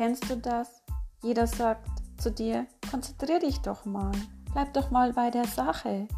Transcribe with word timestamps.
Kennst 0.00 0.30
du 0.30 0.36
das? 0.38 0.82
Jeder 1.22 1.46
sagt 1.46 1.86
zu 2.16 2.30
dir, 2.30 2.66
konzentrier 2.90 3.38
dich 3.38 3.58
doch 3.58 3.84
mal, 3.84 4.12
bleib 4.50 4.72
doch 4.72 4.90
mal 4.90 5.12
bei 5.12 5.28
der 5.30 5.44
Sache. 5.44 6.08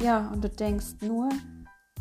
Ja, 0.00 0.28
und 0.28 0.44
du 0.44 0.48
denkst 0.48 1.00
nur, 1.00 1.30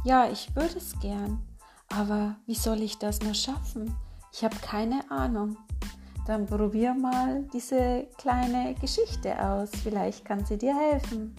ja, 0.04 0.30
ich 0.30 0.56
würde 0.56 0.78
es 0.78 1.00
gern, 1.00 1.42
aber 1.90 2.36
wie 2.46 2.54
soll 2.54 2.84
ich 2.84 3.00
das 3.00 3.22
nur 3.22 3.34
schaffen? 3.34 3.96
Ich 4.32 4.44
habe 4.44 4.56
keine 4.58 5.10
Ahnung. 5.10 5.58
Dann 6.28 6.46
probier 6.46 6.94
mal 6.94 7.42
diese 7.52 8.06
kleine 8.20 8.76
Geschichte 8.76 9.44
aus. 9.44 9.72
Vielleicht 9.82 10.26
kann 10.26 10.46
sie 10.46 10.60
dir 10.60 10.78
helfen. 10.78 11.36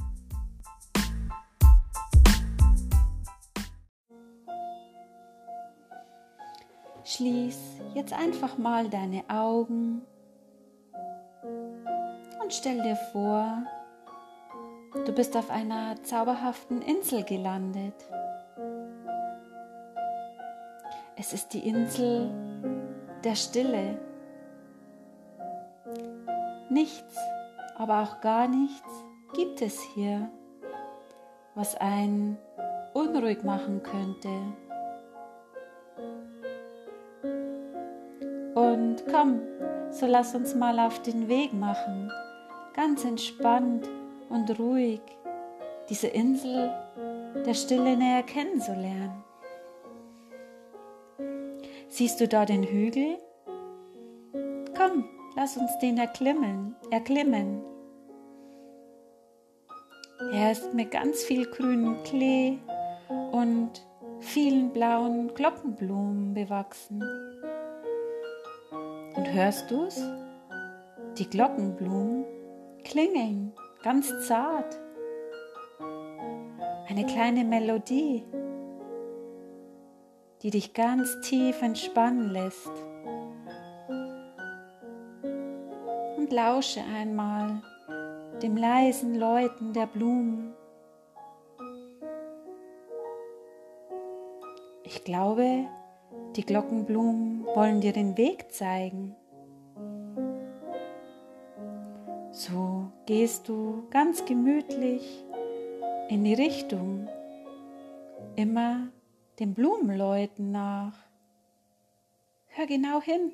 Schließ 7.09 7.57
jetzt 7.95 8.13
einfach 8.13 8.59
mal 8.59 8.89
deine 8.89 9.23
Augen 9.29 10.03
und 12.43 12.53
stell 12.53 12.83
dir 12.83 12.97
vor, 13.13 13.63
du 15.05 15.13
bist 15.13 15.37
auf 15.37 15.49
einer 15.49 16.03
zauberhaften 16.03 16.83
Insel 16.83 17.23
gelandet. 17.23 17.95
Es 21.15 21.33
ist 21.33 21.55
die 21.55 21.69
Insel 21.69 22.29
der 23.23 23.37
Stille. 23.37 23.99
Nichts, 26.71 27.17
aber 27.77 28.03
auch 28.03 28.21
gar 28.21 28.49
nichts 28.49 29.05
gibt 29.33 29.63
es 29.63 29.81
hier, 29.95 30.29
was 31.55 31.77
einen 31.77 32.37
unruhig 32.95 33.45
machen 33.45 33.85
könnte. 33.85 34.29
Komm, 39.17 39.41
so 39.91 40.07
lass 40.07 40.35
uns 40.35 40.55
mal 40.55 40.79
auf 40.79 41.01
den 41.01 41.29
Weg 41.29 41.55
machen, 41.55 42.13
ganz 42.75 43.05
entspannt 43.05 43.89
und 44.29 44.59
ruhig, 44.59 45.01
diese 45.89 46.09
Insel 46.09 46.71
der 47.47 47.55
Stille 47.55 47.97
näher 47.97 48.23
kennenzulernen. 48.23 49.25
Siehst 51.89 52.21
du 52.21 52.29
da 52.29 52.45
den 52.45 52.63
Hügel? 52.63 53.17
Komm, 54.77 55.09
lass 55.35 55.57
uns 55.57 55.79
den 55.79 55.97
erklimmen, 55.97 56.77
erklimmen. 56.91 57.63
Er 60.31 60.53
ist 60.53 60.75
mit 60.75 60.91
ganz 60.91 61.23
viel 61.23 61.47
grünem 61.47 62.03
Klee 62.03 62.59
und 63.33 63.71
vielen 64.21 64.71
blauen 64.73 65.33
Glockenblumen 65.35 66.35
bewachsen. 66.35 67.03
Und 69.27 69.33
hörst 69.33 69.71
du's? 69.71 70.01
Die 71.19 71.29
Glockenblumen 71.29 72.25
klingeln 72.85 73.53
ganz 73.83 74.27
zart. 74.27 74.79
Eine 76.89 77.05
kleine 77.07 77.45
Melodie 77.45 78.25
die 80.43 80.51
dich 80.51 80.75
ganz 80.75 81.21
tief 81.23 81.61
entspannen 81.63 82.31
lässt. 82.31 82.71
Und 86.17 86.31
lausche 86.31 86.83
einmal 86.83 87.63
dem 88.43 88.57
leisen 88.57 89.15
Läuten 89.17 89.73
der 89.73 89.87
Blumen. 89.87 90.55
Ich 94.85 95.03
glaube, 95.03 95.67
die 96.37 96.45
Glockenblumen 96.45 97.45
wollen 97.47 97.81
dir 97.81 97.93
den 97.93 98.17
Weg 98.17 98.53
zeigen. 98.53 99.17
So 102.33 102.93
gehst 103.07 103.49
du 103.49 103.87
ganz 103.89 104.25
gemütlich 104.27 105.25
in 106.09 106.25
die 106.25 106.35
Richtung, 106.35 107.09
immer 108.37 108.89
den 109.39 109.55
Blumenläuten 109.55 110.51
nach. 110.53 110.95
Hör 112.49 112.67
genau 112.67 113.01
hin. 113.01 113.33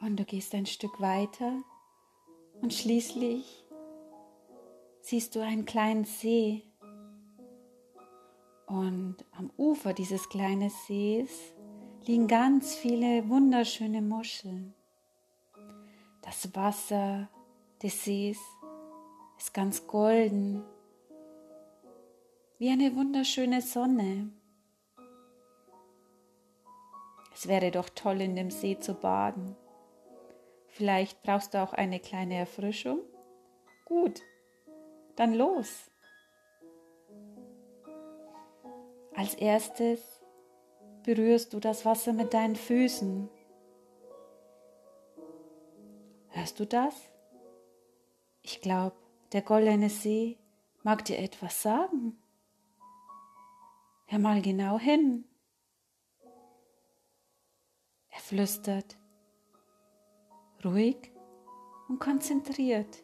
Und 0.00 0.16
du 0.16 0.24
gehst 0.24 0.54
ein 0.54 0.66
Stück 0.66 1.00
weiter 1.00 1.52
und 2.62 2.72
schließlich 2.72 3.64
siehst 5.00 5.34
du 5.34 5.40
einen 5.40 5.64
kleinen 5.64 6.04
See. 6.04 6.67
Und 8.68 9.16
am 9.32 9.50
Ufer 9.56 9.94
dieses 9.94 10.28
kleinen 10.28 10.68
Sees 10.68 11.54
liegen 12.06 12.28
ganz 12.28 12.74
viele 12.74 13.26
wunderschöne 13.28 14.02
Muscheln. 14.02 14.74
Das 16.20 16.54
Wasser 16.54 17.30
des 17.82 18.04
Sees 18.04 18.38
ist 19.38 19.54
ganz 19.54 19.86
golden 19.86 20.62
wie 22.58 22.68
eine 22.68 22.94
wunderschöne 22.94 23.62
Sonne. 23.62 24.30
Es 27.32 27.48
wäre 27.48 27.70
doch 27.70 27.88
toll, 27.88 28.20
in 28.20 28.36
dem 28.36 28.50
See 28.50 28.78
zu 28.78 28.94
baden. 28.94 29.56
Vielleicht 30.66 31.22
brauchst 31.22 31.54
du 31.54 31.62
auch 31.62 31.72
eine 31.72 32.00
kleine 32.00 32.34
Erfrischung? 32.34 33.00
Gut, 33.86 34.20
dann 35.16 35.34
los. 35.34 35.90
Als 39.18 39.34
erstes 39.34 40.22
berührst 41.02 41.52
du 41.52 41.58
das 41.58 41.84
Wasser 41.84 42.12
mit 42.12 42.32
deinen 42.34 42.54
Füßen. 42.54 43.28
Hörst 46.28 46.60
du 46.60 46.64
das? 46.64 46.94
Ich 48.42 48.60
glaube, 48.60 48.94
der 49.32 49.42
goldene 49.42 49.90
See 49.90 50.38
mag 50.84 51.04
dir 51.04 51.18
etwas 51.18 51.60
sagen. 51.60 52.16
Hör 54.06 54.20
mal 54.20 54.40
genau 54.40 54.78
hin. 54.78 55.24
Er 58.10 58.20
flüstert. 58.20 58.96
Ruhig 60.64 61.10
und 61.88 61.98
konzentriert 61.98 63.02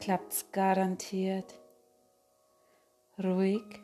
klappt's 0.00 0.50
garantiert. 0.50 1.54
Ruhig 3.22 3.83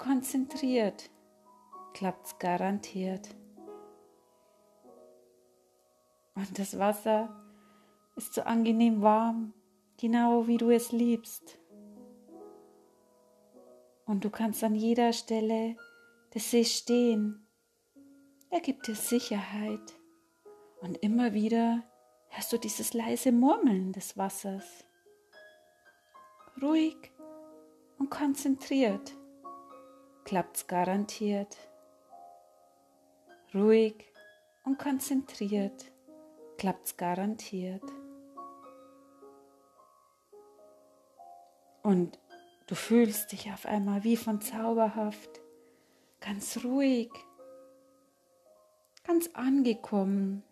konzentriert 0.00 1.10
klappt's 1.92 2.38
garantiert. 2.38 3.28
Und 6.34 6.58
das 6.58 6.78
Wasser 6.78 7.28
ist 8.16 8.32
so 8.32 8.42
angenehm 8.42 9.02
warm, 9.02 9.52
genau 9.98 10.46
wie 10.46 10.56
du 10.56 10.70
es 10.70 10.90
liebst 10.90 11.58
und 14.06 14.24
du 14.24 14.30
kannst 14.30 14.64
an 14.64 14.74
jeder 14.74 15.12
Stelle 15.12 15.76
des 16.34 16.50
Sees 16.50 16.74
stehen. 16.78 17.46
Er 18.48 18.60
gibt 18.60 18.86
dir 18.86 18.94
Sicherheit 18.94 19.94
und 20.80 20.96
immer 21.02 21.34
wieder 21.34 21.82
hörst 22.28 22.52
du 22.52 22.58
dieses 22.58 22.94
leise 22.94 23.32
Murmeln 23.32 23.92
des 23.92 24.16
Wassers. 24.16 24.84
Ruhig 26.62 27.12
und 27.98 28.10
konzentriert 28.10 29.19
klappt's 30.30 30.66
garantiert. 30.68 31.56
Ruhig 33.52 34.04
und 34.64 34.78
konzentriert 34.78 35.90
klappt's 36.56 36.96
garantiert. 36.96 37.82
Und 41.82 42.18
Du 42.70 42.76
fühlst 42.76 43.32
dich 43.32 43.50
auf 43.52 43.66
einmal 43.66 44.04
wie 44.04 44.16
von 44.16 44.40
zauberhaft, 44.40 45.40
ganz 46.20 46.62
ruhig, 46.62 47.10
ganz 49.02 49.28
angekommen. 49.32 50.44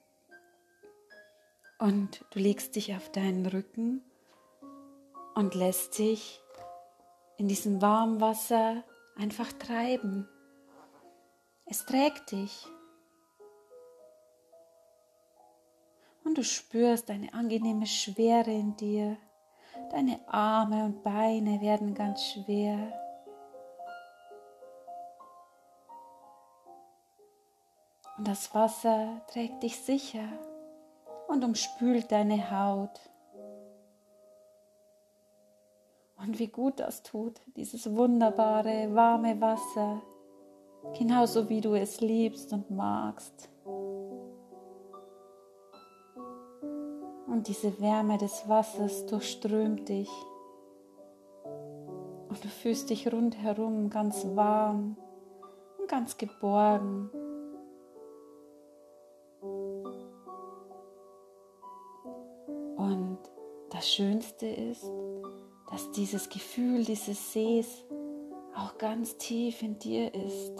Und 1.78 2.24
du 2.30 2.40
legst 2.40 2.74
dich 2.74 2.96
auf 2.96 3.12
deinen 3.12 3.46
Rücken 3.46 4.02
und 5.36 5.54
lässt 5.54 6.00
dich 6.00 6.42
in 7.36 7.46
diesem 7.46 7.80
warmen 7.80 8.20
Wasser 8.20 8.82
einfach 9.18 9.52
treiben. 9.52 10.28
Es 11.66 11.84
trägt 11.84 12.32
dich. 12.32 12.66
Und 16.24 16.38
du 16.38 16.44
spürst 16.44 17.10
eine 17.10 17.32
angenehme 17.34 17.86
Schwere 17.86 18.50
in 18.50 18.76
dir. 18.76 19.16
Deine 19.90 20.20
Arme 20.28 20.84
und 20.84 21.02
Beine 21.02 21.60
werden 21.60 21.94
ganz 21.94 22.22
schwer. 22.22 22.92
Und 28.16 28.26
das 28.26 28.54
Wasser 28.54 29.22
trägt 29.28 29.62
dich 29.62 29.78
sicher 29.78 30.28
und 31.28 31.44
umspült 31.44 32.10
deine 32.10 32.50
Haut. 32.50 33.00
Und 36.20 36.38
wie 36.38 36.48
gut 36.48 36.80
das 36.80 37.02
tut, 37.02 37.40
dieses 37.56 37.94
wunderbare, 37.94 38.94
warme 38.94 39.40
Wasser. 39.40 40.02
genauso 40.96 41.48
wie 41.48 41.60
du 41.60 41.74
es 41.74 42.00
liebst 42.00 42.52
und 42.52 42.70
magst. 42.70 43.48
Und 47.26 47.46
diese 47.46 47.80
Wärme 47.80 48.18
des 48.18 48.48
Wassers 48.48 49.06
durchströmt 49.06 49.88
dich. 49.88 50.10
Und 52.28 52.42
du 52.42 52.48
fühlst 52.48 52.90
dich 52.90 53.12
rundherum 53.12 53.90
ganz 53.90 54.26
warm 54.34 54.96
und 55.78 55.88
ganz 55.88 56.16
geborgen. 56.16 57.10
Und 62.76 63.18
das 63.70 63.88
Schönste 63.88 64.46
ist, 64.46 64.90
dass 65.70 65.90
dieses 65.92 66.28
Gefühl 66.28 66.84
dieses 66.84 67.32
Sees 67.32 67.84
auch 68.54 68.78
ganz 68.78 69.16
tief 69.18 69.62
in 69.62 69.78
dir 69.78 70.14
ist. 70.14 70.56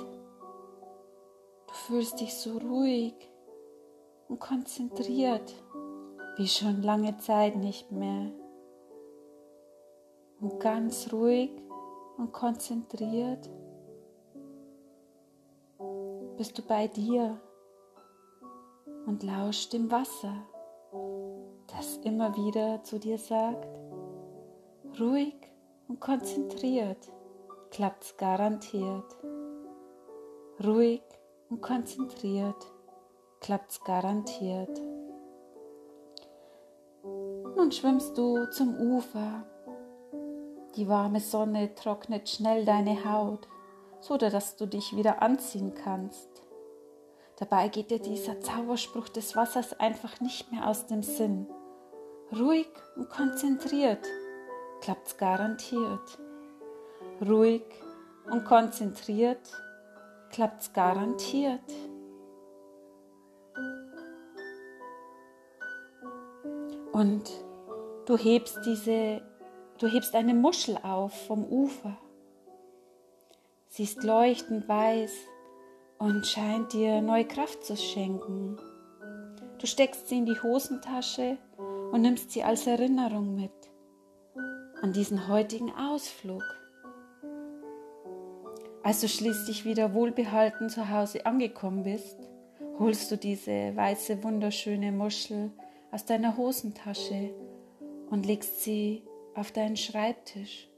Du 1.66 1.74
fühlst 1.74 2.20
dich 2.20 2.34
so 2.34 2.58
ruhig 2.58 3.14
und 4.28 4.38
konzentriert 4.38 5.54
wie 6.36 6.46
schon 6.46 6.82
lange 6.82 7.16
Zeit 7.18 7.56
nicht 7.56 7.90
mehr. 7.90 8.30
Und 10.40 10.60
ganz 10.60 11.12
ruhig 11.12 11.50
und 12.16 12.32
konzentriert 12.32 13.50
bist 16.36 16.56
du 16.56 16.62
bei 16.62 16.86
dir 16.86 17.40
und 19.06 19.24
lauscht 19.24 19.72
dem 19.72 19.90
Wasser, 19.90 20.34
das 21.66 21.96
immer 22.04 22.36
wieder 22.36 22.84
zu 22.84 23.00
dir 23.00 23.18
sagt, 23.18 23.66
ruhig 25.00 25.34
und 25.88 26.00
konzentriert 26.00 27.10
klappt's 27.70 28.16
garantiert. 28.16 29.16
Ruhig 30.64 31.02
und 31.50 31.60
konzentriert 31.60 32.66
klappt's 33.40 33.82
garantiert. 33.84 34.80
Nun 37.04 37.70
schwimmst 37.70 38.16
du 38.18 38.50
zum 38.50 38.76
Ufer. 38.80 39.44
Die 40.76 40.88
warme 40.88 41.20
Sonne 41.20 41.74
trocknet 41.74 42.28
schnell 42.28 42.64
deine 42.64 43.04
Haut, 43.04 43.46
so 44.00 44.16
dass 44.16 44.56
du 44.56 44.66
dich 44.66 44.96
wieder 44.96 45.22
anziehen 45.22 45.74
kannst. 45.74 46.28
Dabei 47.36 47.68
geht 47.68 47.90
dir 47.90 48.00
dieser 48.00 48.40
Zauberspruch 48.40 49.08
des 49.08 49.36
Wassers 49.36 49.78
einfach 49.78 50.20
nicht 50.20 50.50
mehr 50.50 50.66
aus 50.66 50.86
dem 50.86 51.02
Sinn. 51.02 51.46
Ruhig 52.32 52.68
und 52.96 53.08
konzentriert 53.08 54.04
klappt's 54.80 55.16
garantiert. 55.16 56.18
Ruhig 57.26 57.64
und 58.30 58.44
konzentriert 58.44 59.40
klappt's 60.30 60.72
garantiert. 60.72 61.60
Und 66.92 67.30
Du 68.08 68.16
hebst 68.16 68.60
diese, 68.64 69.20
du 69.76 69.86
hebst 69.86 70.14
eine 70.14 70.32
Muschel 70.32 70.78
auf 70.82 71.12
vom 71.26 71.44
Ufer. 71.44 71.94
Sie 73.68 73.82
ist 73.82 74.02
leuchtend 74.02 74.66
weiß 74.66 75.12
und 75.98 76.26
scheint 76.26 76.72
dir 76.72 77.02
neue 77.02 77.26
Kraft 77.26 77.64
zu 77.64 77.76
schenken. 77.76 78.56
Du 79.58 79.66
steckst 79.66 80.08
sie 80.08 80.16
in 80.16 80.24
die 80.24 80.40
Hosentasche 80.40 81.36
und 81.92 82.00
nimmst 82.00 82.30
sie 82.30 82.42
als 82.42 82.66
Erinnerung 82.66 83.34
mit 83.34 83.52
an 84.80 84.92
diesen 84.92 85.28
heutigen 85.28 85.70
Ausflug. 85.70 86.42
Als 88.82 89.00
du 89.00 89.08
schließlich 89.08 89.64
wieder 89.64 89.92
wohlbehalten 89.92 90.70
zu 90.70 90.88
Hause 90.90 91.26
angekommen 91.26 91.82
bist, 91.82 92.16
holst 92.78 93.10
du 93.10 93.16
diese 93.16 93.76
weiße, 93.76 94.22
wunderschöne 94.22 94.92
Muschel 94.92 95.50
aus 95.90 96.04
deiner 96.04 96.36
Hosentasche 96.36 97.34
und 98.10 98.24
legst 98.24 98.62
sie 98.62 99.02
auf 99.34 99.52
deinen 99.52 99.76
Schreibtisch. 99.76 100.68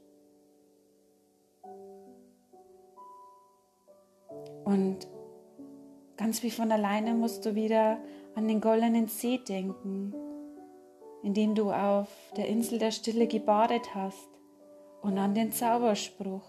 Und 4.65 5.07
ganz 6.17 6.43
wie 6.43 6.51
von 6.51 6.71
alleine 6.71 7.13
musst 7.13 7.45
du 7.45 7.55
wieder 7.55 7.99
an 8.35 8.47
den 8.47 8.61
goldenen 8.61 9.07
See 9.07 9.37
denken, 9.37 10.13
in 11.23 11.33
dem 11.33 11.55
du 11.55 11.71
auf 11.71 12.09
der 12.35 12.47
Insel 12.47 12.79
der 12.79 12.91
Stille 12.91 13.27
gebadet 13.27 13.93
hast 13.93 14.29
und 15.01 15.17
an 15.17 15.33
den 15.33 15.51
Zauberspruch. 15.51 16.45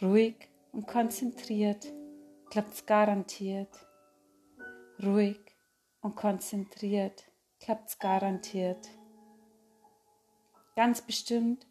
Ruhig 0.00 0.48
und 0.72 0.86
konzentriert 0.86 1.92
klappt's 2.50 2.86
garantiert. 2.86 3.86
Ruhig 5.02 5.40
und 6.00 6.16
konzentriert 6.16 7.24
klappt's 7.60 7.98
garantiert. 7.98 8.88
Ganz 10.76 11.02
bestimmt 11.02 11.66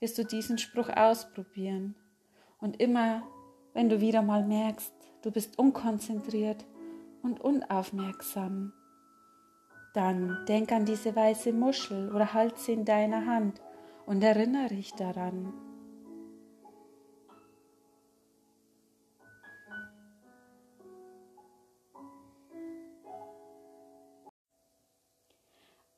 wirst 0.00 0.18
du 0.18 0.24
diesen 0.24 0.58
Spruch 0.58 0.88
ausprobieren. 0.88 1.94
Und 2.60 2.80
immer, 2.80 3.22
wenn 3.72 3.88
du 3.88 4.00
wieder 4.00 4.22
mal 4.22 4.44
merkst, 4.44 4.92
du 5.22 5.30
bist 5.30 5.58
unkonzentriert 5.58 6.64
und 7.22 7.40
unaufmerksam, 7.40 8.72
dann 9.94 10.44
denk 10.46 10.72
an 10.72 10.84
diese 10.84 11.14
weiße 11.14 11.52
Muschel 11.52 12.12
oder 12.14 12.32
halt 12.34 12.58
sie 12.58 12.72
in 12.72 12.84
deiner 12.84 13.26
Hand 13.26 13.60
und 14.06 14.22
erinnere 14.22 14.68
dich 14.68 14.94
daran. 14.94 15.52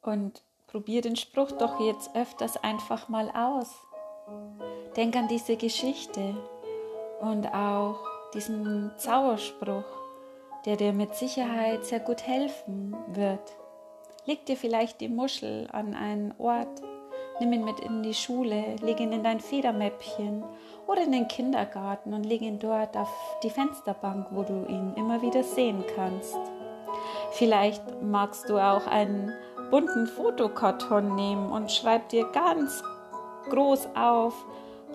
Und 0.02 0.42
Probier 0.70 1.02
den 1.02 1.16
Spruch 1.16 1.50
doch 1.50 1.80
jetzt 1.80 2.14
öfters 2.14 2.56
einfach 2.62 3.08
mal 3.08 3.28
aus. 3.30 3.74
Denk 4.96 5.16
an 5.16 5.26
diese 5.26 5.56
Geschichte 5.56 6.36
und 7.20 7.52
auch 7.52 7.98
diesen 8.32 8.92
Zauberspruch, 8.96 9.82
der 10.64 10.76
dir 10.76 10.92
mit 10.92 11.16
Sicherheit 11.16 11.84
sehr 11.84 11.98
gut 11.98 12.24
helfen 12.24 12.96
wird. 13.08 13.56
Leg 14.26 14.44
dir 14.46 14.56
vielleicht 14.56 15.00
die 15.00 15.08
Muschel 15.08 15.68
an 15.72 15.94
einen 15.94 16.34
Ort, 16.38 16.82
nimm 17.40 17.52
ihn 17.52 17.64
mit 17.64 17.80
in 17.80 18.02
die 18.02 18.14
Schule, 18.14 18.76
leg 18.82 19.00
ihn 19.00 19.12
in 19.12 19.24
dein 19.24 19.40
Federmäppchen 19.40 20.44
oder 20.86 21.02
in 21.02 21.12
den 21.12 21.26
Kindergarten 21.26 22.12
und 22.12 22.24
leg 22.24 22.42
ihn 22.42 22.58
dort 22.58 22.96
auf 22.96 23.08
die 23.42 23.50
Fensterbank, 23.50 24.26
wo 24.30 24.42
du 24.42 24.66
ihn 24.66 24.92
immer 24.96 25.22
wieder 25.22 25.42
sehen 25.42 25.84
kannst. 25.94 26.38
Vielleicht 27.32 27.82
magst 28.02 28.48
du 28.48 28.58
auch 28.58 28.86
einen 28.86 29.32
bunten 29.70 30.06
Fotokarton 30.06 31.14
nehmen 31.14 31.50
und 31.50 31.72
schreib 31.72 32.08
dir 32.10 32.26
ganz 32.32 32.82
groß 33.48 33.88
auf, 33.94 34.34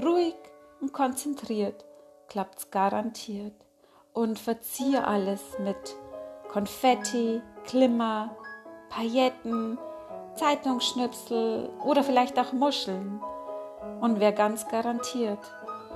ruhig 0.04 0.36
und 0.82 0.94
konzentriert, 0.94 1.86
klappt's 2.28 2.70
garantiert. 2.70 3.54
Und 4.14 4.40
verziehe 4.40 5.06
alles 5.06 5.42
mit 5.60 5.98
Konfetti, 6.48 7.42
Glimmer, 7.66 8.34
Pailletten, 8.90 9.78
Zeitungsschnipsel 10.36 11.70
oder 11.84 12.04
vielleicht 12.04 12.38
auch 12.40 12.54
Muscheln. 12.54 13.22
Und 14.02 14.20
wer 14.20 14.32
ganz 14.32 14.68
garantiert. 14.68 15.40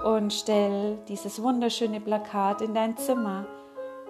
Und 0.04 0.32
stell 0.34 0.98
dieses 1.08 1.42
wunderschöne 1.42 2.00
Plakat 2.00 2.62
in 2.62 2.74
dein 2.74 2.96
Zimmer, 2.98 3.46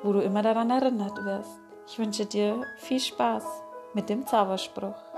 wo 0.04 0.14
du 0.14 0.20
immer 0.20 0.44
daran 0.44 0.70
erinnert 0.70 1.24
wirst. 1.26 1.60
Ich 1.88 1.98
wünsche 1.98 2.26
dir 2.26 2.64
viel 2.78 3.00
Spaß 3.00 3.44
mit 3.94 4.10
dem 4.10 4.28
Zauberspruch. 4.28 5.09